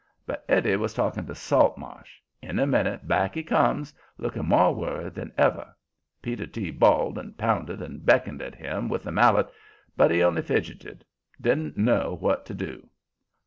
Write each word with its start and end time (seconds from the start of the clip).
But 0.25 0.43
Eddie 0.49 0.77
was 0.77 0.95
talking 0.95 1.27
to 1.27 1.35
Saltmarsh. 1.35 2.19
In 2.41 2.57
a 2.57 2.65
minute 2.65 3.07
back 3.07 3.35
he 3.35 3.43
comes, 3.43 3.93
looking 4.17 4.47
more 4.47 4.73
worried 4.73 5.13
than 5.13 5.31
ever. 5.37 5.75
Peter 6.23 6.47
T. 6.47 6.71
bawled 6.71 7.19
and 7.19 7.37
pounded 7.37 7.83
and 7.83 8.03
beckoned 8.03 8.41
at 8.41 8.55
him 8.55 8.89
with 8.89 9.03
the 9.03 9.11
mallet, 9.11 9.51
but 9.95 10.09
he 10.09 10.23
only 10.23 10.41
fidgetted 10.41 11.05
didn't 11.39 11.77
know 11.77 12.17
what 12.19 12.47
to 12.47 12.55
do. 12.55 12.89